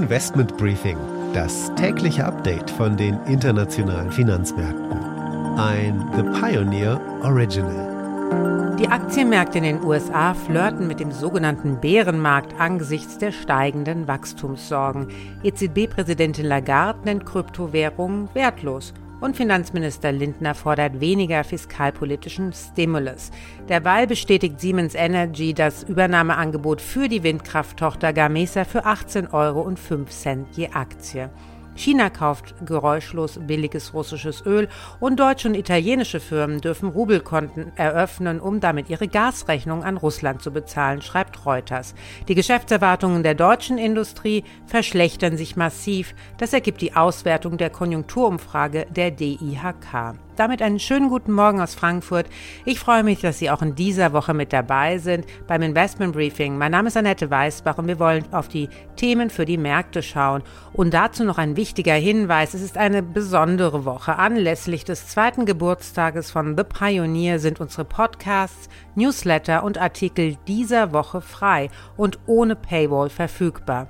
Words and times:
Investment 0.00 0.56
Briefing, 0.56 0.96
das 1.34 1.70
tägliche 1.74 2.24
Update 2.24 2.70
von 2.70 2.96
den 2.96 3.20
internationalen 3.26 4.10
Finanzmärkten. 4.10 4.98
Ein 5.58 6.10
The 6.16 6.22
Pioneer 6.40 6.98
Original. 7.22 8.76
Die 8.78 8.88
Aktienmärkte 8.88 9.58
in 9.58 9.64
den 9.64 9.84
USA 9.84 10.32
flirten 10.32 10.88
mit 10.88 11.00
dem 11.00 11.12
sogenannten 11.12 11.82
Bärenmarkt 11.82 12.58
angesichts 12.58 13.18
der 13.18 13.30
steigenden 13.30 14.08
Wachstumssorgen. 14.08 15.08
EZB-Präsidentin 15.42 16.46
Lagarde 16.46 17.00
nennt 17.04 17.26
Kryptowährungen 17.26 18.30
wertlos 18.32 18.94
und 19.20 19.36
Finanzminister 19.36 20.12
Lindner 20.12 20.54
fordert 20.54 21.00
weniger 21.00 21.44
fiskalpolitischen 21.44 22.52
Stimulus. 22.52 23.30
Derweil 23.68 24.06
bestätigt 24.06 24.60
Siemens 24.60 24.94
Energy 24.94 25.54
das 25.54 25.82
Übernahmeangebot 25.82 26.80
für 26.80 27.08
die 27.08 27.22
Windkrafttochter 27.22 28.12
Gamesa 28.12 28.64
für 28.64 28.86
18,05 28.86 29.32
Euro 29.32 29.70
je 30.56 30.68
Aktie. 30.70 31.30
China 31.74 32.10
kauft 32.10 32.54
geräuschlos 32.66 33.38
billiges 33.40 33.94
russisches 33.94 34.44
Öl 34.44 34.68
und 34.98 35.18
deutsche 35.18 35.48
und 35.48 35.54
italienische 35.54 36.20
Firmen 36.20 36.60
dürfen 36.60 36.88
Rubelkonten 36.88 37.72
eröffnen, 37.76 38.40
um 38.40 38.60
damit 38.60 38.90
ihre 38.90 39.08
Gasrechnung 39.08 39.84
an 39.84 39.96
Russland 39.96 40.42
zu 40.42 40.50
bezahlen, 40.50 41.02
schreibt 41.02 41.46
Reuters. 41.46 41.94
Die 42.28 42.34
Geschäftserwartungen 42.34 43.22
der 43.22 43.34
deutschen 43.34 43.78
Industrie 43.78 44.44
verschlechtern 44.66 45.36
sich 45.36 45.56
massiv. 45.56 46.14
Das 46.38 46.52
ergibt 46.52 46.80
die 46.80 46.94
Auswertung 46.94 47.56
der 47.56 47.70
Konjunkturumfrage 47.70 48.86
der 48.90 49.10
DIHK. 49.10 50.14
Damit 50.40 50.62
einen 50.62 50.78
schönen 50.78 51.10
guten 51.10 51.32
Morgen 51.32 51.60
aus 51.60 51.74
Frankfurt. 51.74 52.24
Ich 52.64 52.80
freue 52.80 53.02
mich, 53.02 53.20
dass 53.20 53.38
Sie 53.38 53.50
auch 53.50 53.60
in 53.60 53.74
dieser 53.74 54.14
Woche 54.14 54.32
mit 54.32 54.54
dabei 54.54 54.96
sind 54.96 55.26
beim 55.46 55.60
Investment 55.60 56.14
Briefing. 56.14 56.56
Mein 56.56 56.72
Name 56.72 56.88
ist 56.88 56.96
Annette 56.96 57.30
Weißbach 57.30 57.76
und 57.76 57.88
wir 57.88 57.98
wollen 57.98 58.24
auf 58.32 58.48
die 58.48 58.70
Themen 58.96 59.28
für 59.28 59.44
die 59.44 59.58
Märkte 59.58 60.02
schauen. 60.02 60.42
Und 60.72 60.94
dazu 60.94 61.24
noch 61.24 61.36
ein 61.36 61.58
wichtiger 61.58 61.92
Hinweis. 61.92 62.54
Es 62.54 62.62
ist 62.62 62.78
eine 62.78 63.02
besondere 63.02 63.84
Woche. 63.84 64.16
Anlässlich 64.16 64.86
des 64.86 65.08
zweiten 65.08 65.44
Geburtstages 65.44 66.30
von 66.30 66.56
The 66.56 66.64
Pioneer 66.64 67.38
sind 67.38 67.60
unsere 67.60 67.84
Podcasts, 67.84 68.70
Newsletter 68.94 69.62
und 69.62 69.76
Artikel 69.76 70.38
dieser 70.48 70.94
Woche 70.94 71.20
frei 71.20 71.68
und 71.98 72.18
ohne 72.24 72.56
Paywall 72.56 73.10
verfügbar. 73.10 73.88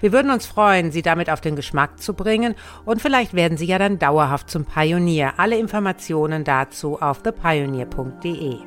Wir 0.00 0.12
würden 0.12 0.30
uns 0.30 0.46
freuen, 0.46 0.92
Sie 0.92 1.02
damit 1.02 1.28
auf 1.30 1.40
den 1.40 1.56
Geschmack 1.56 2.00
zu 2.00 2.14
bringen 2.14 2.54
und 2.84 3.02
vielleicht 3.02 3.34
werden 3.34 3.58
Sie 3.58 3.66
ja 3.66 3.78
dann 3.78 3.98
dauerhaft 3.98 4.48
zum 4.48 4.64
Pionier. 4.64 5.34
Alle 5.38 5.58
Informationen 5.58 6.44
dazu 6.44 7.00
auf 7.00 7.22
thepioneer.de. 7.22 8.58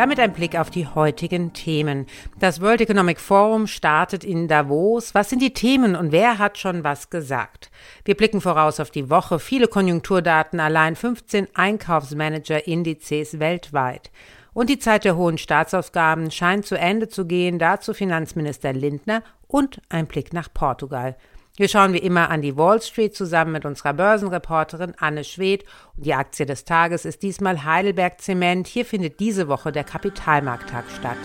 Damit 0.00 0.18
ein 0.18 0.32
Blick 0.32 0.58
auf 0.58 0.70
die 0.70 0.86
heutigen 0.86 1.52
Themen. 1.52 2.06
Das 2.38 2.62
World 2.62 2.80
Economic 2.80 3.20
Forum 3.20 3.66
startet 3.66 4.24
in 4.24 4.48
Davos. 4.48 5.14
Was 5.14 5.28
sind 5.28 5.42
die 5.42 5.52
Themen 5.52 5.94
und 5.94 6.10
wer 6.10 6.38
hat 6.38 6.56
schon 6.56 6.84
was 6.84 7.10
gesagt? 7.10 7.70
Wir 8.06 8.16
blicken 8.16 8.40
voraus 8.40 8.80
auf 8.80 8.90
die 8.90 9.10
Woche. 9.10 9.38
Viele 9.38 9.68
Konjunkturdaten, 9.68 10.58
allein 10.58 10.96
15 10.96 11.48
Einkaufsmanager-Indizes 11.54 13.40
weltweit. 13.40 14.10
Und 14.52 14.68
die 14.68 14.78
Zeit 14.78 15.04
der 15.04 15.16
hohen 15.16 15.38
Staatsausgaben 15.38 16.30
scheint 16.30 16.66
zu 16.66 16.76
Ende 16.76 17.08
zu 17.08 17.26
gehen, 17.26 17.58
dazu 17.58 17.94
Finanzminister 17.94 18.72
Lindner 18.72 19.22
und 19.46 19.80
ein 19.88 20.06
Blick 20.06 20.32
nach 20.32 20.48
Portugal. 20.52 21.16
Wir 21.56 21.68
schauen 21.68 21.92
wie 21.92 21.98
immer 21.98 22.30
an 22.30 22.42
die 22.42 22.56
Wall 22.56 22.80
Street 22.80 23.14
zusammen 23.14 23.52
mit 23.52 23.64
unserer 23.66 23.92
Börsenreporterin 23.92 24.94
Anne 24.98 25.24
Schwedt. 25.24 25.64
Und 25.96 26.06
die 26.06 26.14
Aktie 26.14 26.46
des 26.46 26.64
Tages 26.64 27.04
ist 27.04 27.22
diesmal 27.22 27.64
Heidelberg 27.64 28.20
Zement. 28.20 28.66
Hier 28.66 28.86
findet 28.86 29.20
diese 29.20 29.46
Woche 29.48 29.70
der 29.70 29.84
Kapitalmarkttag 29.84 30.84
statt. 30.98 31.18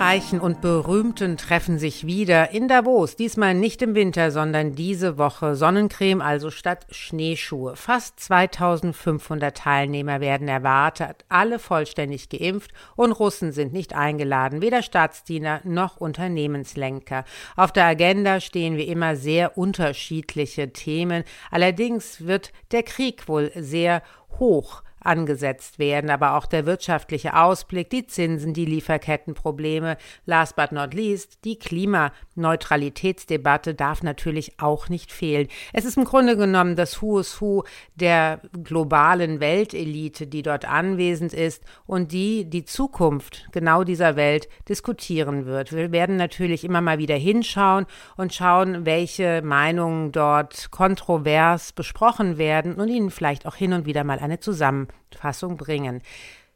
Reichen 0.00 0.40
und 0.40 0.62
Berühmten 0.62 1.36
treffen 1.36 1.78
sich 1.78 2.06
wieder 2.06 2.52
in 2.52 2.68
Davos. 2.68 3.16
Diesmal 3.16 3.52
nicht 3.52 3.82
im 3.82 3.94
Winter, 3.94 4.30
sondern 4.30 4.74
diese 4.74 5.18
Woche. 5.18 5.56
Sonnencreme 5.56 6.22
also 6.22 6.50
statt 6.50 6.86
Schneeschuhe. 6.90 7.76
Fast 7.76 8.18
2500 8.18 9.54
Teilnehmer 9.54 10.22
werden 10.22 10.48
erwartet, 10.48 11.26
alle 11.28 11.58
vollständig 11.58 12.30
geimpft 12.30 12.70
und 12.96 13.12
Russen 13.12 13.52
sind 13.52 13.74
nicht 13.74 13.94
eingeladen, 13.94 14.62
weder 14.62 14.82
Staatsdiener 14.82 15.60
noch 15.64 15.98
Unternehmenslenker. 15.98 17.26
Auf 17.54 17.70
der 17.70 17.84
Agenda 17.84 18.40
stehen 18.40 18.78
wie 18.78 18.88
immer 18.88 19.16
sehr 19.16 19.58
unterschiedliche 19.58 20.72
Themen. 20.72 21.24
Allerdings 21.50 22.26
wird 22.26 22.54
der 22.72 22.84
Krieg 22.84 23.28
wohl 23.28 23.52
sehr 23.54 24.02
hoch 24.38 24.82
angesetzt 25.00 25.78
werden, 25.78 26.10
aber 26.10 26.36
auch 26.36 26.46
der 26.46 26.66
wirtschaftliche 26.66 27.36
Ausblick, 27.36 27.90
die 27.90 28.06
Zinsen, 28.06 28.54
die 28.54 28.64
Lieferkettenprobleme, 28.64 29.96
last 30.26 30.56
but 30.56 30.72
not 30.72 30.94
least, 30.94 31.44
die 31.44 31.58
Klimaneutralitätsdebatte 31.58 33.74
darf 33.74 34.02
natürlich 34.02 34.58
auch 34.60 34.88
nicht 34.88 35.12
fehlen. 35.12 35.48
Es 35.72 35.84
ist 35.84 35.96
im 35.96 36.04
Grunde 36.04 36.36
genommen 36.36 36.74
das 36.76 37.00
Who 37.02 37.20
is 37.20 37.40
Who 37.40 37.64
der 37.94 38.40
globalen 38.64 39.38
Weltelite, 39.40 40.26
die 40.26 40.42
dort 40.42 40.66
anwesend 40.66 41.32
ist 41.32 41.62
und 41.86 42.12
die 42.12 42.44
die 42.44 42.64
Zukunft 42.64 43.48
genau 43.52 43.84
dieser 43.84 44.16
Welt 44.16 44.48
diskutieren 44.68 45.46
wird. 45.46 45.72
Wir 45.72 45.92
werden 45.92 46.16
natürlich 46.16 46.64
immer 46.64 46.80
mal 46.80 46.98
wieder 46.98 47.16
hinschauen 47.16 47.86
und 48.16 48.34
schauen, 48.34 48.84
welche 48.84 49.42
Meinungen 49.42 50.12
dort 50.12 50.70
kontrovers 50.70 51.72
besprochen 51.72 52.38
werden 52.38 52.74
und 52.74 52.88
ihnen 52.88 53.10
vielleicht 53.10 53.46
auch 53.46 53.54
hin 53.54 53.72
und 53.72 53.86
wieder 53.86 54.04
mal 54.04 54.18
eine 54.18 54.40
zusammen 54.40 54.88
Fassung 55.14 55.56
bringen. 55.56 56.02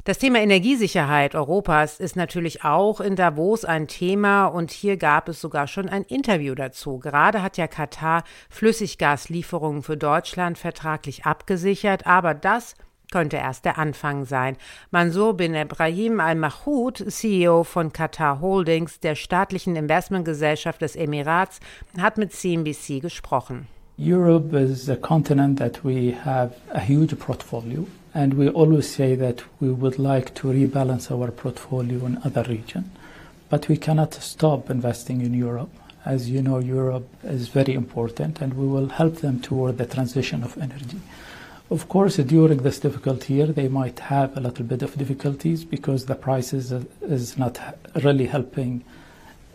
Das 0.06 0.18
Thema 0.18 0.40
Energiesicherheit 0.40 1.34
Europas 1.34 1.98
ist 1.98 2.14
natürlich 2.14 2.62
auch 2.62 3.00
in 3.00 3.16
Davos 3.16 3.64
ein 3.64 3.88
Thema 3.88 4.44
und 4.44 4.70
hier 4.70 4.98
gab 4.98 5.30
es 5.30 5.40
sogar 5.40 5.66
schon 5.66 5.88
ein 5.88 6.02
Interview 6.02 6.54
dazu. 6.54 6.98
Gerade 6.98 7.42
hat 7.42 7.56
ja 7.56 7.66
Katar 7.66 8.22
Flüssiggaslieferungen 8.50 9.82
für 9.82 9.96
Deutschland 9.96 10.58
vertraglich 10.58 11.24
abgesichert, 11.24 12.06
aber 12.06 12.34
das 12.34 12.74
könnte 13.10 13.38
erst 13.38 13.64
der 13.64 13.78
Anfang 13.78 14.26
sein. 14.26 14.58
Mansur 14.90 15.38
bin 15.38 15.54
Ibrahim 15.54 16.20
Al-Mahmoud, 16.20 17.04
CEO 17.08 17.64
von 17.64 17.90
Qatar 17.90 18.42
Holdings, 18.42 19.00
der 19.00 19.14
staatlichen 19.14 19.74
Investmentgesellschaft 19.74 20.82
des 20.82 20.96
Emirats, 20.96 21.60
hat 21.96 22.18
mit 22.18 22.32
CNBC 22.32 23.00
gesprochen. 23.00 23.68
Europe 23.98 24.54
is 24.54 24.90
a 24.90 24.96
continent 24.96 25.58
that 25.58 25.82
we 25.82 26.12
have 26.24 26.56
a 26.74 26.80
huge 26.80 27.16
portfolio. 27.16 27.86
And 28.14 28.34
we 28.34 28.48
always 28.48 28.88
say 28.88 29.16
that 29.16 29.42
we 29.60 29.70
would 29.70 29.98
like 29.98 30.34
to 30.36 30.46
rebalance 30.48 31.10
our 31.10 31.30
portfolio 31.32 32.06
in 32.06 32.20
other 32.24 32.44
regions, 32.44 32.86
but 33.50 33.68
we 33.68 33.76
cannot 33.76 34.14
stop 34.14 34.70
investing 34.70 35.20
in 35.20 35.34
Europe. 35.34 35.70
As 36.04 36.30
you 36.30 36.40
know, 36.40 36.58
Europe 36.58 37.08
is 37.24 37.48
very 37.48 37.74
important, 37.74 38.40
and 38.40 38.54
we 38.54 38.66
will 38.66 38.88
help 38.88 39.16
them 39.16 39.40
toward 39.40 39.78
the 39.78 39.86
transition 39.86 40.44
of 40.44 40.56
energy. 40.58 41.00
Of 41.70 41.88
course, 41.88 42.18
during 42.18 42.58
this 42.58 42.78
difficult 42.78 43.28
year, 43.28 43.46
they 43.46 43.68
might 43.68 43.98
have 43.98 44.36
a 44.36 44.40
little 44.40 44.64
bit 44.64 44.82
of 44.82 44.96
difficulties 44.96 45.64
because 45.64 46.04
the 46.04 46.14
prices 46.14 46.72
is 47.00 47.38
not 47.38 47.58
really 48.04 48.26
helping 48.26 48.84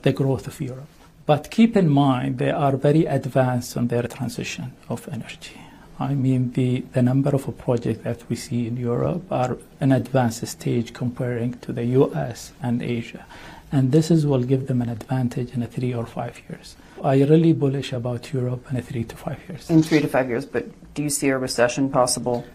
the 0.01 0.11
growth 0.11 0.47
of 0.47 0.59
Europe. 0.59 0.87
But 1.25 1.51
keep 1.51 1.77
in 1.77 1.87
mind, 1.87 2.39
they 2.39 2.49
are 2.49 2.75
very 2.75 3.05
advanced 3.05 3.77
on 3.77 3.87
their 3.87 4.03
transition 4.03 4.73
of 4.89 5.07
energy. 5.09 5.61
I 5.99 6.13
mean, 6.13 6.53
the, 6.53 6.81
the 6.93 7.01
number 7.01 7.31
of 7.31 7.57
projects 7.57 8.03
that 8.03 8.27
we 8.29 8.37
see 8.37 8.67
in 8.67 8.77
Europe 8.77 9.29
are 9.31 9.57
an 9.81 9.91
advanced 9.91 10.47
stage 10.47 10.93
comparing 10.93 11.55
to 11.59 11.73
the 11.73 11.83
US 11.99 12.53
and 12.61 12.81
Asia. 12.81 13.25
And 13.71 13.91
this 13.91 14.09
is 14.09 14.25
will 14.25 14.43
give 14.43 14.67
them 14.67 14.81
an 14.81 14.89
advantage 14.89 15.53
in 15.53 15.61
a 15.61 15.67
three 15.67 15.93
or 15.93 16.05
five 16.05 16.41
years. 16.49 16.75
I 17.03 17.21
really 17.23 17.53
bullish 17.53 17.91
about 17.93 18.33
Europe 18.33 18.65
in 18.71 18.77
a 18.77 18.81
three 18.81 19.03
to 19.03 19.15
five 19.15 19.39
years. 19.47 19.69
In 19.69 19.83
three 19.83 19.99
to 19.99 20.07
five 20.07 20.29
years, 20.29 20.45
but 20.45 20.65
do 20.93 21.03
you 21.03 21.09
see 21.09 21.27
a 21.29 21.37
recession 21.37 21.89
possible? 21.89 22.45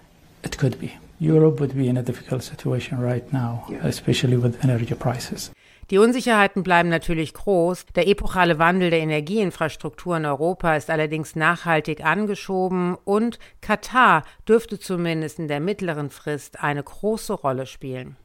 It 0.43 0.57
could 0.59 0.81
be. 0.81 0.95
Europe 1.21 1.61
would 1.61 1.77
be 1.77 1.89
in 1.89 1.97
a 1.97 2.03
difficult 2.03 2.43
situation 2.43 2.99
right 2.99 3.31
now, 3.33 3.67
yeah. 3.69 3.87
especially 3.87 4.37
with 4.37 4.63
energy 4.65 4.95
prices. 4.95 5.51
Die 5.91 5.99
Unsicherheiten 5.99 6.63
bleiben 6.63 6.89
natürlich 6.89 7.35
groß. 7.35 7.87
Der 7.95 8.09
epochale 8.09 8.59
Wandel 8.59 8.91
der 8.91 9.01
Energieinfrastruktur 9.01 10.17
in 10.17 10.25
Europa 10.25 10.77
ist 10.77 10.89
allerdings 10.89 11.37
nachhaltig 11.37 12.05
angeschoben 12.05 12.97
und 13.05 13.39
Katar 13.61 14.25
dürfte 14.49 14.79
zumindest 14.79 15.39
in 15.39 15.49
der 15.49 15.61
mittleren 15.61 16.11
Frist 16.11 16.61
eine 16.61 16.83
große 16.83 17.35
Rolle 17.35 17.67
spielen. 17.67 18.17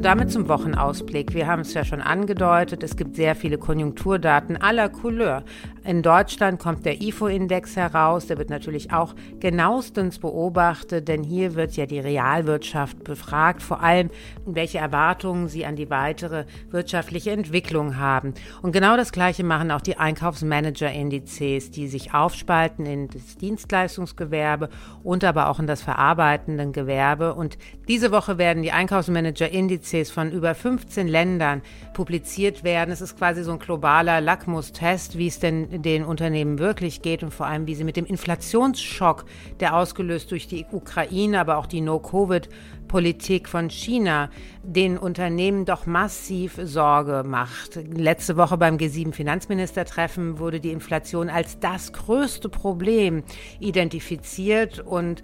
Und 0.00 0.06
damit 0.06 0.32
zum 0.32 0.48
Wochenausblick. 0.48 1.34
Wir 1.34 1.46
haben 1.46 1.60
es 1.60 1.74
ja 1.74 1.84
schon 1.84 2.00
angedeutet, 2.00 2.82
es 2.82 2.96
gibt 2.96 3.16
sehr 3.16 3.36
viele 3.36 3.58
Konjunkturdaten 3.58 4.56
aller 4.56 4.88
Couleur. 4.88 5.44
In 5.84 6.00
Deutschland 6.02 6.58
kommt 6.58 6.86
der 6.86 7.02
IFO-Index 7.02 7.76
heraus, 7.76 8.26
der 8.26 8.38
wird 8.38 8.48
natürlich 8.48 8.92
auch 8.92 9.14
genauestens 9.40 10.18
beobachtet, 10.18 11.06
denn 11.06 11.22
hier 11.22 11.54
wird 11.54 11.76
ja 11.76 11.84
die 11.84 11.98
Realwirtschaft 11.98 13.04
befragt, 13.04 13.62
vor 13.62 13.82
allem 13.82 14.08
welche 14.46 14.78
Erwartungen 14.78 15.48
sie 15.48 15.66
an 15.66 15.76
die 15.76 15.90
weitere 15.90 16.46
wirtschaftliche 16.70 17.32
Entwicklung 17.32 17.98
haben. 17.98 18.32
Und 18.62 18.72
genau 18.72 18.96
das 18.96 19.12
Gleiche 19.12 19.44
machen 19.44 19.70
auch 19.70 19.82
die 19.82 19.98
Einkaufsmanager-Indizes, 19.98 21.72
die 21.72 21.88
sich 21.88 22.14
aufspalten 22.14 22.86
in 22.86 23.08
das 23.08 23.36
Dienstleistungsgewerbe 23.36 24.70
und 25.02 25.24
aber 25.24 25.50
auch 25.50 25.60
in 25.60 25.66
das 25.66 25.82
verarbeitende 25.82 26.70
Gewerbe. 26.70 27.34
Und 27.34 27.58
diese 27.86 28.12
Woche 28.12 28.38
werden 28.38 28.62
die 28.62 28.72
Einkaufsmanager-Indizes 28.72 29.89
von 30.12 30.30
über 30.30 30.54
15 30.54 31.08
Ländern 31.08 31.62
publiziert 31.92 32.64
werden. 32.64 32.90
Es 32.92 33.00
ist 33.00 33.18
quasi 33.18 33.42
so 33.42 33.52
ein 33.52 33.58
globaler 33.58 34.20
Lackmustest, 34.20 35.18
wie 35.18 35.26
es 35.26 35.40
denn 35.40 35.82
den 35.82 36.04
Unternehmen 36.04 36.58
wirklich 36.58 37.02
geht 37.02 37.22
und 37.22 37.34
vor 37.34 37.46
allem, 37.46 37.66
wie 37.66 37.74
sie 37.74 37.84
mit 37.84 37.96
dem 37.96 38.06
Inflationsschock, 38.06 39.24
der 39.58 39.76
ausgelöst 39.76 40.30
durch 40.30 40.46
die 40.46 40.66
Ukraine, 40.70 41.40
aber 41.40 41.58
auch 41.58 41.66
die 41.66 41.80
No-Covid-Politik 41.80 43.48
von 43.48 43.68
China, 43.68 44.30
den 44.62 44.96
Unternehmen 44.96 45.64
doch 45.64 45.86
massiv 45.86 46.58
Sorge 46.62 47.22
macht. 47.26 47.80
Letzte 47.92 48.36
Woche 48.36 48.56
beim 48.56 48.76
G7-Finanzministertreffen 48.76 50.38
wurde 50.38 50.60
die 50.60 50.70
Inflation 50.70 51.28
als 51.28 51.58
das 51.58 51.92
größte 51.92 52.48
Problem 52.48 53.24
identifiziert 53.58 54.78
und 54.78 55.22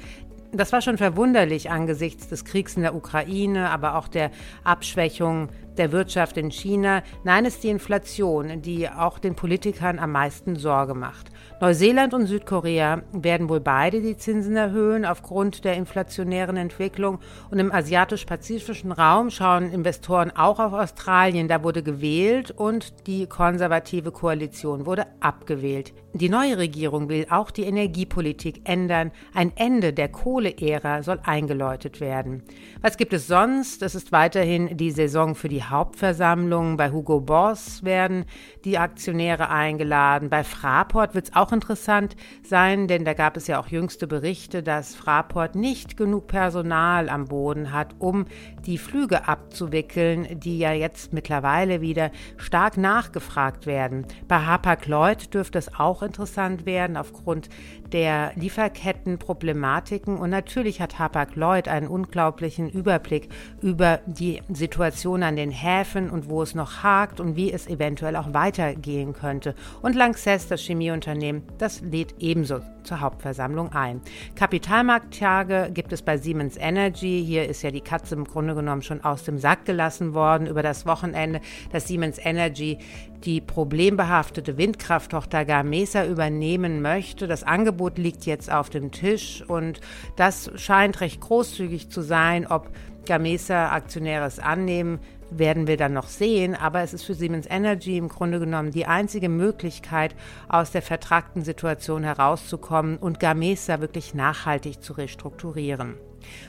das 0.57 0.73
war 0.73 0.81
schon 0.81 0.99
verwunderlich 0.99 1.71
angesichts 1.71 2.29
des 2.29 2.45
Kriegs 2.45 2.77
in 2.77 2.83
der 2.83 2.95
Ukraine, 2.95 3.71
aber 3.71 3.97
auch 3.97 4.09
der 4.09 4.31
Abschwächung 4.65 5.49
der 5.79 5.93
Wirtschaft 5.93 6.37
in 6.37 6.51
China. 6.51 7.03
Nein, 7.25 7.45
es 7.45 7.55
ist 7.55 7.65
die 7.65 7.69
Inflation, 7.69 8.63
die 8.63 8.89
auch 8.89 9.19
den 9.19 9.35
Politikern 9.35 9.99
am 9.99 10.13
meisten 10.13 10.57
Sorge 10.57 10.95
macht. 10.95 11.31
Neuseeland 11.61 12.13
und 12.13 12.27
Südkorea 12.27 13.03
werden 13.13 13.49
wohl 13.49 13.61
beide 13.61 14.03
die 14.03 14.17
Zinsen 14.17 14.57
erhöhen 14.57 15.07
aufgrund 15.07 15.65
der 15.65 15.75
inflationären 15.75 16.57
Entwicklung. 16.57 17.19
Und 17.51 17.59
im 17.59 17.73
asiatisch-pazifischen 17.73 18.93
Raum 18.93 19.31
schauen 19.31 19.73
Investoren 19.73 20.31
auch 20.31 20.59
auf 20.59 20.73
Australien. 20.75 21.49
Da 21.49 21.63
wurde 21.63 21.83
gewählt 21.83 22.51
und 22.51 23.07
die 23.07 23.27
konservative 23.27 24.13
Koalition 24.13 24.85
wurde 24.85 25.07
abgewählt. 25.21 25.95
Die 26.13 26.29
neue 26.29 26.59
Regierung 26.59 27.09
will 27.09 27.27
auch 27.31 27.51
die 27.51 27.65
Energiepolitik 27.65 28.69
ändern. 28.69 29.11
Ein 29.35 29.53
Ende 29.57 29.93
der 29.93 30.09
Kohleära 30.09 31.03
soll 31.03 31.21
eingeläutet 31.23 32.01
werden. 32.01 32.43
Was 32.81 32.97
gibt 32.97 33.13
es 33.13 33.27
sonst? 33.27 33.83
Es 33.83 33.95
ist 33.95 34.13
weiterhin 34.13 34.77
die 34.77 34.91
Saison 34.91 35.35
für 35.35 35.49
die 35.49 35.65
Hauptversammlung. 35.71 36.77
Bei 36.77 36.91
Hugo 36.91 37.21
Boss 37.21 37.85
werden 37.85 38.25
die 38.65 38.79
Aktionäre 38.79 39.49
eingeladen. 39.51 40.29
Bei 40.31 40.45
Fraport 40.45 41.15
wird 41.15 41.27
es 41.27 41.37
auch 41.37 41.53
interessant 41.53 42.17
sein, 42.43 42.89
denn 42.89 43.05
da 43.05 43.15
gab 43.15 43.37
es 43.37 43.47
ja 43.47 43.61
auch 43.61 43.69
jüngste 43.69 44.07
Berichte, 44.07 44.63
dass 44.63 44.95
Fraport 44.95 45.55
nicht 45.55 45.97
genug 45.97 46.27
Personal 46.27 47.09
am 47.09 47.27
Boden 47.27 47.73
hat, 47.73 47.95
um 47.99 48.27
die 48.65 48.79
Flüge 48.79 49.29
abzuwickeln, 49.29 50.41
die 50.41 50.59
ja 50.59 50.73
jetzt 50.73 51.13
mittlerweile 51.13 51.81
wieder 51.81 52.11
stark 52.37 52.77
nachgefragt 52.77 53.67
werden. 53.67 54.07
Bei 54.29 54.41
Hapag-Lloyd 54.41 55.35
dürfte 55.35 55.59
es 55.59 55.75
auch 55.75 56.03
interessant 56.03 56.67
werden 56.67 56.97
aufgrund 56.97 57.49
der 57.93 58.33
Lieferkettenproblematiken 58.35 60.17
und 60.17 60.31
natürlich 60.31 60.81
hat 60.81 60.99
Hapag-Lloyd 60.99 61.69
einen 61.69 61.89
unglaublichen 61.89 62.69
Überblick 62.69 63.29
über 63.63 64.01
die 64.07 64.43
Situation 64.49 65.23
an 65.23 65.37
den 65.37 65.51
Häfen 65.63 66.11
und 66.11 66.29
wo 66.29 66.43
es 66.43 66.55
noch 66.55 66.83
hakt 66.83 67.21
und 67.21 67.37
wie 67.37 67.53
es 67.53 67.67
eventuell 67.67 68.17
auch 68.17 68.33
weitergehen 68.33 69.13
könnte. 69.13 69.55
Und 69.83 69.95
Lanxess, 69.95 70.49
das 70.49 70.61
Chemieunternehmen, 70.61 71.43
das 71.59 71.81
lädt 71.81 72.15
ebenso 72.19 72.61
zur 72.87 73.01
Hauptversammlung 73.01 73.73
ein. 73.73 74.01
Kapitalmarkttage 74.37 75.71
gibt 75.73 75.93
es 75.93 76.03
bei 76.03 76.17
Siemens 76.17 76.57
Energy. 76.57 77.23
Hier 77.27 77.49
ist 77.49 77.63
ja 77.63 77.71
die 77.71 77.81
Katze 77.81 78.15
im 78.15 78.25
Grunde 78.25 78.55
genommen 78.55 78.83
schon 78.83 79.05
aus 79.05 79.25
dem 79.25 79.39
Sack 79.39 79.65
gelassen 79.65 80.15
worden 80.15 80.47
über 80.47 80.63
das 80.63 80.87
Wochenende, 80.87 81.41
dass 81.73 81.89
Siemens 81.89 82.19
Energy 82.23 82.79
die 83.25 83.41
problembehaftete 83.41 84.57
Windkrafttochter 84.57 85.45
Gamesa 85.45 86.07
übernehmen 86.07 86.81
möchte. 86.81 87.27
Das 87.27 87.43
Angebot 87.43 87.99
liegt 87.99 88.25
jetzt 88.25 88.51
auf 88.51 88.71
dem 88.71 88.93
Tisch 88.93 89.43
und 89.47 89.81
das 90.17 90.51
scheint 90.55 91.01
recht 91.01 91.21
großzügig 91.21 91.91
zu 91.91 92.03
sein, 92.03 92.47
ob 92.47 92.71
Gamesa 93.07 93.71
Aktionäre 93.71 94.27
es 94.27 94.39
annehmen 94.39 94.99
werden 95.31 95.67
wir 95.67 95.77
dann 95.77 95.93
noch 95.93 96.09
sehen, 96.09 96.55
aber 96.55 96.83
es 96.83 96.95
ist 96.95 97.05
für 97.05 97.15
Siemens 97.15 97.47
Energy 97.49 97.97
im 97.97 98.09
Grunde 98.09 98.39
genommen 98.39 98.71
die 98.71 98.87
einzige 98.87 99.29
Möglichkeit, 99.29 100.15
aus 100.49 100.71
der 100.71 100.83
vertragten 100.83 101.43
Situation 101.43 102.05
herauszukommen 102.05 102.97
und 102.97 103.21
Gamesa 103.21 103.81
wirklich 103.81 104.15
nachhaltig 104.15 104.83
zu 104.83 104.93
restrukturieren. 104.93 105.95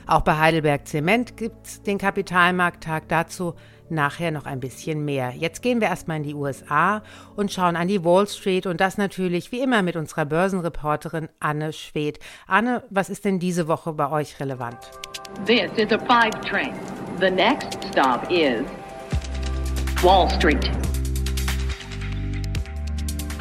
Auch 0.06 0.22
bei 0.22 0.38
Heidelberg 0.38 0.86
Zement 0.86 1.36
gibt 1.36 1.66
es 1.66 1.82
den 1.82 1.98
Kapitalmarkttag 1.98 3.08
dazu 3.08 3.54
nachher 3.90 4.30
noch 4.30 4.46
ein 4.46 4.60
bisschen 4.60 5.04
mehr. 5.04 5.32
Jetzt 5.36 5.62
gehen 5.62 5.80
wir 5.80 5.88
erstmal 5.88 6.18
in 6.18 6.22
die 6.22 6.34
USA 6.34 7.02
und 7.36 7.52
schauen 7.52 7.76
an 7.76 7.88
die 7.88 8.04
Wall 8.04 8.26
Street 8.26 8.66
und 8.66 8.80
das 8.80 8.98
natürlich 8.98 9.52
wie 9.52 9.60
immer 9.60 9.82
mit 9.82 9.96
unserer 9.96 10.24
Börsenreporterin 10.24 11.28
Anne 11.40 11.72
Schwedt. 11.72 12.18
Anne, 12.46 12.82
was 12.90 13.10
ist 13.10 13.24
denn 13.24 13.38
diese 13.38 13.68
Woche 13.68 13.92
bei 13.92 14.10
euch 14.10 14.40
relevant? 14.40 14.78
This 15.46 15.70
is 15.76 15.92
a 15.92 15.98
five 15.98 16.40
train. 16.42 16.74
The 17.20 17.30
next 17.30 17.78
stop 17.92 18.30
is 18.30 18.64
Wall 20.02 20.28
Street. 20.30 20.70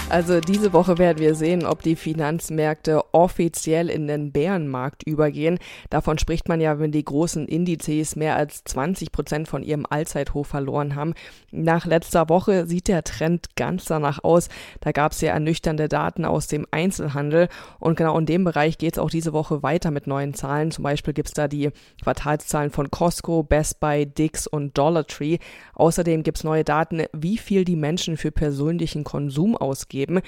Also 0.09 0.39
diese 0.39 0.71
Woche 0.71 0.97
werden 0.99 1.19
wir 1.19 1.35
sehen, 1.35 1.65
ob 1.65 1.83
die 1.83 1.97
Finanzmärkte 1.97 3.03
offiziell 3.11 3.89
in 3.89 4.07
den 4.07 4.31
Bärenmarkt 4.31 5.03
übergehen. 5.05 5.59
Davon 5.89 6.17
spricht 6.17 6.47
man 6.47 6.61
ja, 6.61 6.79
wenn 6.79 6.93
die 6.93 7.03
großen 7.03 7.45
Indizes 7.45 8.15
mehr 8.15 8.37
als 8.37 8.63
20 8.63 9.11
Prozent 9.11 9.49
von 9.49 9.63
ihrem 9.63 9.85
Allzeithoch 9.87 10.45
verloren 10.45 10.95
haben. 10.95 11.13
Nach 11.51 11.85
letzter 11.85 12.29
Woche 12.29 12.67
sieht 12.67 12.87
der 12.87 13.03
Trend 13.03 13.57
ganz 13.57 13.83
danach 13.83 14.23
aus. 14.23 14.47
Da 14.79 14.93
gab 14.93 15.11
es 15.11 15.19
ja 15.19 15.33
ernüchternde 15.33 15.89
Daten 15.89 16.23
aus 16.23 16.47
dem 16.47 16.65
Einzelhandel 16.71 17.49
und 17.77 17.97
genau 17.97 18.17
in 18.17 18.25
dem 18.25 18.45
Bereich 18.45 18.77
geht 18.77 18.93
es 18.93 18.99
auch 18.99 19.09
diese 19.09 19.33
Woche 19.33 19.61
weiter 19.61 19.91
mit 19.91 20.07
neuen 20.07 20.33
Zahlen. 20.33 20.71
Zum 20.71 20.85
Beispiel 20.85 21.13
gibt 21.13 21.27
es 21.27 21.33
da 21.33 21.49
die 21.49 21.71
Quartalszahlen 22.01 22.71
von 22.71 22.89
Costco, 22.91 23.43
Best 23.43 23.81
Buy, 23.81 24.05
Dix 24.05 24.47
und 24.47 24.77
Dollar 24.77 25.05
Tree. 25.05 25.39
Außerdem 25.73 26.23
gibt 26.23 26.37
es 26.37 26.43
neue 26.45 26.63
Daten, 26.63 27.03
wie 27.11 27.37
viel 27.37 27.65
die 27.65 27.75
Menschen 27.75 28.15
für 28.15 28.31
persönlichen 28.31 29.03
Konsum 29.03 29.57
ausgeben 29.57 29.96
geben. 29.97 30.21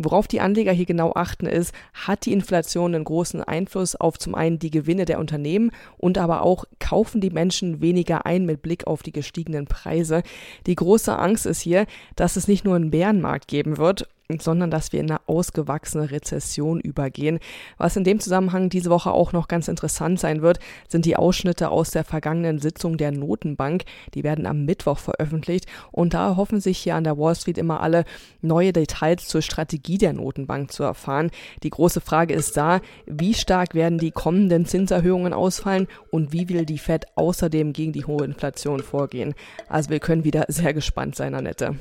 Worauf 0.00 0.28
die 0.28 0.40
Anleger 0.40 0.72
hier 0.72 0.86
genau 0.86 1.12
achten 1.14 1.46
ist, 1.46 1.74
hat 1.94 2.26
die 2.26 2.32
Inflation 2.32 2.94
einen 2.94 3.04
großen 3.04 3.42
Einfluss 3.42 3.96
auf 3.96 4.18
zum 4.18 4.34
einen 4.34 4.58
die 4.58 4.70
Gewinne 4.70 5.04
der 5.04 5.18
Unternehmen 5.18 5.72
und 5.98 6.16
aber 6.16 6.42
auch 6.42 6.64
kaufen 6.78 7.20
die 7.20 7.30
Menschen 7.30 7.80
weniger 7.80 8.24
ein 8.24 8.46
mit 8.46 8.62
Blick 8.62 8.86
auf 8.86 9.02
die 9.02 9.12
gestiegenen 9.12 9.66
Preise. 9.66 10.22
Die 10.66 10.76
große 10.76 11.16
Angst 11.18 11.46
ist 11.46 11.60
hier, 11.60 11.86
dass 12.14 12.36
es 12.36 12.46
nicht 12.46 12.64
nur 12.64 12.76
einen 12.76 12.90
Bärenmarkt 12.90 13.48
geben 13.48 13.78
wird 13.78 14.08
sondern 14.38 14.70
dass 14.70 14.92
wir 14.92 15.00
in 15.00 15.10
eine 15.10 15.20
ausgewachsene 15.26 16.10
Rezession 16.10 16.80
übergehen. 16.80 17.38
Was 17.78 17.96
in 17.96 18.04
dem 18.04 18.20
Zusammenhang 18.20 18.68
diese 18.68 18.90
Woche 18.90 19.12
auch 19.12 19.32
noch 19.32 19.48
ganz 19.48 19.68
interessant 19.68 20.18
sein 20.18 20.42
wird, 20.42 20.58
sind 20.88 21.04
die 21.04 21.16
Ausschnitte 21.16 21.70
aus 21.70 21.90
der 21.90 22.04
vergangenen 22.04 22.58
Sitzung 22.58 22.96
der 22.96 23.12
Notenbank. 23.12 23.84
Die 24.14 24.24
werden 24.24 24.46
am 24.46 24.64
Mittwoch 24.64 24.98
veröffentlicht 24.98 25.66
und 25.92 26.14
da 26.14 26.36
hoffen 26.36 26.60
sich 26.60 26.78
hier 26.78 26.96
an 26.96 27.04
der 27.04 27.18
Wall 27.18 27.34
Street 27.36 27.58
immer 27.58 27.80
alle 27.80 28.04
neue 28.42 28.72
Details 28.72 29.28
zur 29.28 29.42
Strategie 29.42 29.98
der 29.98 30.12
Notenbank 30.12 30.72
zu 30.72 30.82
erfahren. 30.82 31.30
Die 31.62 31.70
große 31.70 32.00
Frage 32.00 32.34
ist 32.34 32.56
da, 32.56 32.80
wie 33.06 33.34
stark 33.34 33.74
werden 33.74 33.98
die 33.98 34.10
kommenden 34.10 34.66
Zinserhöhungen 34.66 35.32
ausfallen 35.32 35.86
und 36.10 36.32
wie 36.32 36.48
will 36.48 36.66
die 36.66 36.78
Fed 36.78 37.06
außerdem 37.14 37.72
gegen 37.72 37.92
die 37.92 38.04
hohe 38.04 38.24
Inflation 38.24 38.80
vorgehen. 38.80 39.34
Also 39.68 39.90
wir 39.90 40.00
können 40.00 40.24
wieder 40.24 40.46
sehr 40.48 40.74
gespannt 40.74 41.14
sein, 41.14 41.34
Annette. 41.34 41.76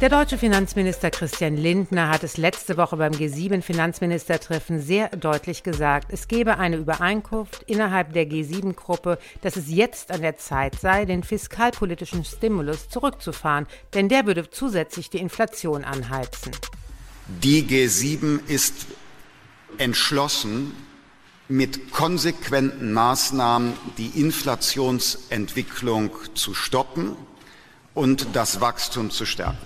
Der 0.00 0.08
deutsche 0.08 0.38
Finanzminister 0.38 1.10
Christian 1.10 1.58
Lindner 1.58 2.08
hat 2.08 2.24
es 2.24 2.38
letzte 2.38 2.78
Woche 2.78 2.96
beim 2.96 3.12
G7-Finanzministertreffen 3.12 4.80
sehr 4.80 5.10
deutlich 5.10 5.62
gesagt, 5.62 6.10
es 6.10 6.26
gebe 6.26 6.56
eine 6.56 6.76
Übereinkunft 6.76 7.64
innerhalb 7.64 8.14
der 8.14 8.26
G7-Gruppe, 8.26 9.18
dass 9.42 9.56
es 9.56 9.68
jetzt 9.68 10.10
an 10.10 10.22
der 10.22 10.38
Zeit 10.38 10.80
sei, 10.80 11.04
den 11.04 11.22
fiskalpolitischen 11.22 12.24
Stimulus 12.24 12.88
zurückzufahren, 12.88 13.66
denn 13.92 14.08
der 14.08 14.24
würde 14.24 14.48
zusätzlich 14.48 15.10
die 15.10 15.18
Inflation 15.18 15.84
anheizen. 15.84 16.52
Die 17.42 17.62
G7 17.62 18.48
ist 18.48 18.86
entschlossen, 19.76 20.72
mit 21.46 21.92
konsequenten 21.92 22.94
Maßnahmen 22.94 23.74
die 23.98 24.18
Inflationsentwicklung 24.18 26.12
zu 26.32 26.54
stoppen 26.54 27.16
und 27.92 28.28
das 28.32 28.62
Wachstum 28.62 29.10
zu 29.10 29.26
stärken. 29.26 29.58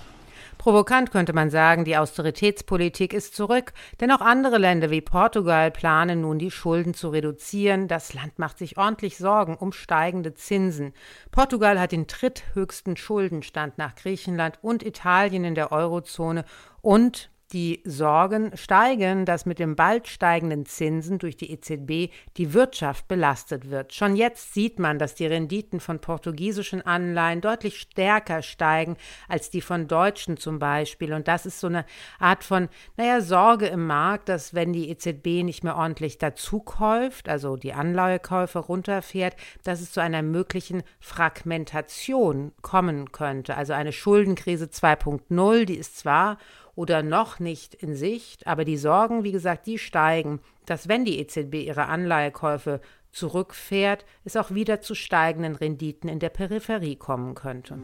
Provokant 0.65 1.11
könnte 1.11 1.31
man 1.31 1.51
sagen, 1.51 1.85
die 1.85 1.95
Austeritätspolitik 1.95 3.13
ist 3.13 3.35
zurück, 3.35 3.71
denn 4.01 4.11
auch 4.11 4.21
andere 4.21 4.57
Länder 4.57 4.89
wie 4.89 4.99
Portugal 4.99 5.69
planen 5.69 6.21
nun 6.21 6.39
die 6.39 6.49
Schulden 6.49 6.95
zu 6.95 7.09
reduzieren. 7.09 7.87
Das 7.87 8.15
Land 8.15 8.39
macht 8.39 8.57
sich 8.57 8.75
ordentlich 8.75 9.19
Sorgen 9.19 9.57
um 9.57 9.71
steigende 9.71 10.33
Zinsen. 10.33 10.93
Portugal 11.29 11.79
hat 11.79 11.91
den 11.91 12.07
dritthöchsten 12.07 12.97
Schuldenstand 12.97 13.77
nach 13.77 13.93
Griechenland 13.93 14.57
und 14.63 14.81
Italien 14.81 15.43
in 15.43 15.53
der 15.53 15.71
Eurozone 15.71 16.45
und 16.81 17.29
die 17.53 17.81
Sorgen 17.85 18.55
steigen, 18.57 19.25
dass 19.25 19.45
mit 19.45 19.59
den 19.59 19.75
bald 19.75 20.07
steigenden 20.07 20.65
Zinsen 20.65 21.19
durch 21.19 21.37
die 21.37 21.51
EZB 21.51 22.11
die 22.37 22.53
Wirtschaft 22.53 23.07
belastet 23.07 23.69
wird. 23.69 23.93
Schon 23.93 24.15
jetzt 24.15 24.53
sieht 24.53 24.79
man, 24.79 24.97
dass 24.97 25.15
die 25.15 25.27
Renditen 25.27 25.79
von 25.79 25.99
portugiesischen 25.99 26.81
Anleihen 26.81 27.41
deutlich 27.41 27.79
stärker 27.79 28.41
steigen 28.41 28.97
als 29.27 29.49
die 29.49 29.61
von 29.61 29.87
deutschen 29.87 30.37
zum 30.37 30.59
Beispiel. 30.59 31.13
Und 31.13 31.27
das 31.27 31.45
ist 31.45 31.59
so 31.59 31.67
eine 31.67 31.85
Art 32.19 32.43
von, 32.43 32.67
naja, 32.97 33.21
Sorge 33.21 33.67
im 33.67 33.85
Markt, 33.85 34.29
dass 34.29 34.53
wenn 34.53 34.73
die 34.73 34.89
EZB 34.89 35.43
nicht 35.43 35.63
mehr 35.63 35.75
ordentlich 35.75 36.17
dazukäuft, 36.17 37.29
also 37.29 37.57
die 37.57 37.73
Anleihekäufe 37.73 38.59
runterfährt, 38.59 39.35
dass 39.63 39.81
es 39.81 39.91
zu 39.91 40.01
einer 40.01 40.23
möglichen 40.23 40.83
Fragmentation 40.99 42.53
kommen 42.61 43.11
könnte. 43.11 43.55
Also 43.55 43.73
eine 43.73 43.91
Schuldenkrise 43.91 44.65
2.0, 44.65 45.65
die 45.65 45.77
ist 45.77 45.97
zwar 45.97 46.37
oder 46.75 47.03
noch 47.03 47.39
nicht 47.39 47.73
in 47.73 47.95
Sicht, 47.95 48.47
aber 48.47 48.65
die 48.65 48.77
Sorgen, 48.77 49.23
wie 49.23 49.31
gesagt, 49.31 49.65
die 49.65 49.79
steigen, 49.79 50.39
dass 50.65 50.87
wenn 50.87 51.05
die 51.05 51.19
EZB 51.19 51.55
ihre 51.65 51.85
Anleihekäufe 51.85 52.81
zurückfährt, 53.11 54.05
es 54.25 54.35
auch 54.35 54.51
wieder 54.51 54.81
zu 54.81 54.93
steigenden 54.93 55.55
Renditen 55.55 56.09
in 56.09 56.19
der 56.19 56.29
Peripherie 56.29 56.97
kommen 56.97 57.33
könnte. 57.33 57.79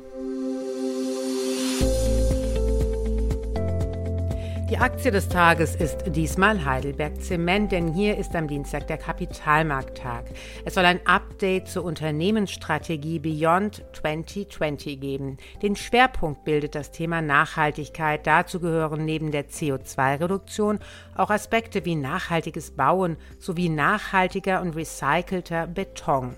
Die 4.71 4.77
Aktie 4.77 5.11
des 5.11 5.27
Tages 5.27 5.75
ist 5.75 6.15
diesmal 6.15 6.63
Heidelberg 6.63 7.21
Zement, 7.21 7.73
denn 7.73 7.91
hier 7.93 8.17
ist 8.17 8.33
am 8.37 8.47
Dienstag 8.47 8.87
der 8.87 8.97
Kapitalmarkttag. 8.97 10.23
Es 10.63 10.75
soll 10.75 10.85
ein 10.85 11.05
Update 11.05 11.67
zur 11.67 11.83
Unternehmensstrategie 11.83 13.19
Beyond 13.19 13.83
2020 13.91 14.97
geben. 14.97 15.35
Den 15.61 15.75
Schwerpunkt 15.75 16.45
bildet 16.45 16.75
das 16.75 16.91
Thema 16.91 17.21
Nachhaltigkeit. 17.21 18.25
Dazu 18.25 18.61
gehören 18.61 19.03
neben 19.03 19.31
der 19.31 19.49
CO2-Reduktion 19.49 20.79
auch 21.17 21.31
Aspekte 21.31 21.83
wie 21.83 21.95
nachhaltiges 21.95 22.71
Bauen 22.71 23.17
sowie 23.39 23.67
nachhaltiger 23.67 24.61
und 24.61 24.77
recycelter 24.77 25.67
Beton. 25.67 26.37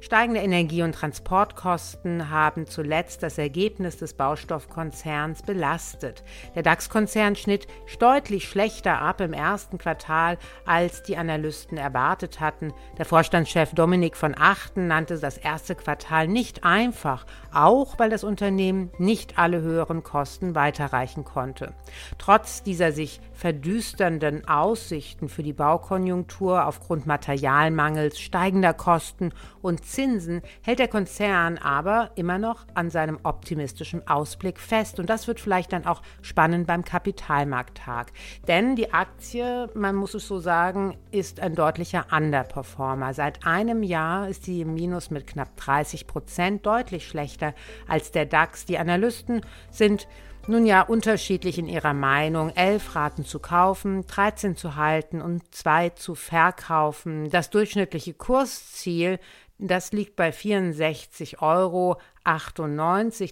Steigende 0.00 0.40
Energie- 0.40 0.82
und 0.82 0.94
Transportkosten 0.94 2.30
haben 2.30 2.66
zuletzt 2.66 3.22
das 3.22 3.38
Ergebnis 3.38 3.96
des 3.96 4.14
Baustoffkonzerns 4.14 5.42
belastet. 5.42 6.22
Der 6.54 6.62
DAX-Konzern 6.62 7.36
schnitt 7.36 7.66
deutlich 7.98 8.48
schlechter 8.48 9.00
ab 9.00 9.20
im 9.20 9.32
ersten 9.32 9.78
Quartal, 9.78 10.38
als 10.66 11.02
die 11.02 11.16
Analysten 11.16 11.78
erwartet 11.78 12.40
hatten. 12.40 12.72
Der 12.98 13.04
Vorstandschef 13.04 13.72
Dominik 13.74 14.16
von 14.16 14.34
Achten 14.38 14.86
nannte 14.86 15.18
das 15.18 15.38
erste 15.38 15.74
Quartal 15.74 16.28
nicht 16.28 16.64
einfach, 16.64 17.24
auch 17.52 17.98
weil 17.98 18.10
das 18.10 18.24
Unternehmen 18.24 18.90
nicht 18.98 19.38
alle 19.38 19.62
höheren 19.62 20.02
Kosten 20.02 20.54
weiterreichen 20.54 21.24
konnte. 21.24 21.72
Trotz 22.18 22.62
dieser 22.62 22.92
sich 22.92 23.20
verdüsternden 23.32 24.46
Aussichten 24.48 25.28
für 25.28 25.42
die 25.42 25.52
Baukonjunktur 25.52 26.66
aufgrund 26.66 27.06
Materialmangels, 27.06 28.20
steigender 28.20 28.74
Kosten 28.74 29.32
und 29.64 29.82
Zinsen 29.82 30.42
hält 30.62 30.78
der 30.78 30.88
Konzern 30.88 31.56
aber 31.56 32.10
immer 32.16 32.38
noch 32.38 32.66
an 32.74 32.90
seinem 32.90 33.18
optimistischen 33.22 34.06
Ausblick 34.06 34.60
fest. 34.60 35.00
Und 35.00 35.08
das 35.08 35.26
wird 35.26 35.40
vielleicht 35.40 35.72
dann 35.72 35.86
auch 35.86 36.02
spannend 36.20 36.66
beim 36.66 36.84
Kapitalmarkttag. 36.84 38.12
Denn 38.46 38.76
die 38.76 38.92
Aktie, 38.92 39.70
man 39.74 39.96
muss 39.96 40.12
es 40.12 40.28
so 40.28 40.38
sagen, 40.38 40.98
ist 41.12 41.40
ein 41.40 41.54
deutlicher 41.54 42.06
Underperformer. 42.12 43.14
Seit 43.14 43.46
einem 43.46 43.82
Jahr 43.82 44.28
ist 44.28 44.44
sie 44.44 44.60
im 44.60 44.74
Minus 44.74 45.10
mit 45.10 45.26
knapp 45.26 45.56
30 45.56 46.06
Prozent 46.06 46.66
deutlich 46.66 47.08
schlechter 47.08 47.54
als 47.88 48.10
der 48.10 48.26
DAX. 48.26 48.66
Die 48.66 48.76
Analysten 48.78 49.40
sind 49.70 50.06
nun 50.46 50.66
ja, 50.66 50.82
unterschiedlich 50.82 51.58
in 51.58 51.68
ihrer 51.68 51.94
Meinung. 51.94 52.50
Elf 52.50 52.94
raten 52.94 53.24
zu 53.24 53.38
kaufen, 53.38 54.06
13 54.06 54.56
zu 54.56 54.76
halten 54.76 55.22
und 55.22 55.54
zwei 55.54 55.88
zu 55.90 56.14
verkaufen. 56.14 57.30
Das 57.30 57.48
durchschnittliche 57.48 58.12
Kursziel 58.12 59.18
das 59.58 59.92
liegt 59.92 60.16
bei 60.16 60.30
64,98 60.30 61.40
Euro. 61.40 62.00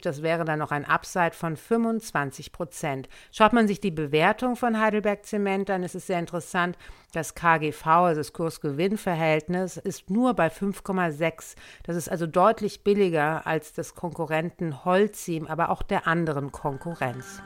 Das 0.02 0.22
wäre 0.22 0.44
dann 0.44 0.60
noch 0.60 0.70
ein 0.70 0.84
Upside 0.84 1.32
von 1.32 1.56
25 1.56 2.52
Prozent. 2.52 3.08
Schaut 3.32 3.52
man 3.52 3.66
sich 3.66 3.80
die 3.80 3.90
Bewertung 3.90 4.54
von 4.54 4.78
Heidelberg 4.78 5.26
Zement 5.26 5.68
an, 5.70 5.82
ist 5.82 5.94
es 5.94 6.06
sehr 6.06 6.18
interessant. 6.18 6.76
Das 7.12 7.34
KGV, 7.34 7.86
also 7.86 8.20
das 8.20 8.32
Kursgewinnverhältnis, 8.32 9.78
ist 9.78 10.10
nur 10.10 10.34
bei 10.34 10.48
5,6. 10.48 11.56
Das 11.82 11.96
ist 11.96 12.08
also 12.08 12.26
deutlich 12.26 12.84
billiger 12.84 13.46
als 13.46 13.72
das 13.72 13.94
Konkurrenten 13.94 14.84
Holcim, 14.84 15.46
aber 15.46 15.70
auch 15.70 15.82
der 15.82 16.06
anderen 16.06 16.52
Konkurrenz. 16.52 17.42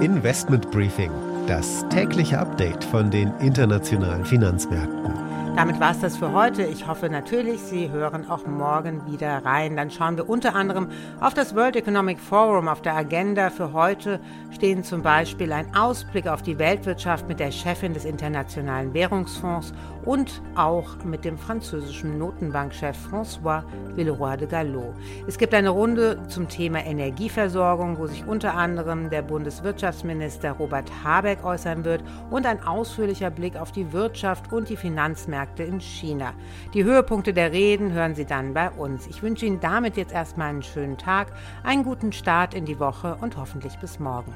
Investment 0.00 0.70
Briefing 0.70 1.29
das 1.50 1.84
tägliche 1.88 2.38
Update 2.38 2.84
von 2.84 3.10
den 3.10 3.32
internationalen 3.40 4.24
Finanzmärkten. 4.24 5.29
Damit 5.56 5.78
war 5.80 5.90
es 5.90 6.00
das 6.00 6.16
für 6.16 6.32
heute. 6.32 6.62
Ich 6.62 6.86
hoffe 6.86 7.10
natürlich, 7.10 7.60
Sie 7.60 7.90
hören 7.90 8.30
auch 8.30 8.46
morgen 8.46 9.06
wieder 9.10 9.44
rein. 9.44 9.76
Dann 9.76 9.90
schauen 9.90 10.16
wir 10.16 10.28
unter 10.28 10.54
anderem 10.54 10.88
auf 11.20 11.34
das 11.34 11.54
World 11.54 11.76
Economic 11.76 12.18
Forum. 12.18 12.68
Auf 12.68 12.80
der 12.80 12.94
Agenda 12.94 13.50
für 13.50 13.72
heute 13.72 14.20
stehen 14.52 14.84
zum 14.84 15.02
Beispiel 15.02 15.52
ein 15.52 15.74
Ausblick 15.74 16.28
auf 16.28 16.42
die 16.42 16.58
Weltwirtschaft 16.58 17.28
mit 17.28 17.40
der 17.40 17.50
Chefin 17.50 17.92
des 17.94 18.04
Internationalen 18.04 18.94
Währungsfonds 18.94 19.74
und 20.04 20.40
auch 20.54 21.04
mit 21.04 21.26
dem 21.26 21.36
französischen 21.36 22.16
Notenbankchef 22.16 22.96
François 23.10 23.62
Villeroy 23.94 24.38
de 24.38 24.48
Gallo. 24.48 24.94
Es 25.26 25.36
gibt 25.36 25.52
eine 25.52 25.70
Runde 25.70 26.26
zum 26.28 26.48
Thema 26.48 26.84
Energieversorgung, 26.86 27.98
wo 27.98 28.06
sich 28.06 28.26
unter 28.26 28.54
anderem 28.54 29.10
der 29.10 29.22
Bundeswirtschaftsminister 29.22 30.52
Robert 30.52 30.90
Habeck 31.04 31.44
äußern 31.44 31.84
wird 31.84 32.02
und 32.30 32.46
ein 32.46 32.62
ausführlicher 32.62 33.30
Blick 33.30 33.56
auf 33.56 33.72
die 33.72 33.92
Wirtschaft 33.92 34.52
und 34.52 34.70
die 34.70 34.76
Finanzmärkte 34.76 35.39
in 35.58 35.80
China. 35.80 36.34
Die 36.74 36.84
Höhepunkte 36.84 37.32
der 37.32 37.52
Reden 37.52 37.92
hören 37.92 38.14
Sie 38.14 38.24
dann 38.24 38.54
bei 38.54 38.70
uns. 38.70 39.06
Ich 39.06 39.22
wünsche 39.22 39.46
Ihnen 39.46 39.60
damit 39.60 39.96
jetzt 39.96 40.12
erstmal 40.12 40.50
einen 40.50 40.62
schönen 40.62 40.98
Tag, 40.98 41.32
einen 41.62 41.84
guten 41.84 42.12
Start 42.12 42.54
in 42.54 42.64
die 42.64 42.78
Woche 42.78 43.16
und 43.20 43.36
hoffentlich 43.36 43.76
bis 43.78 43.98
morgen. 43.98 44.34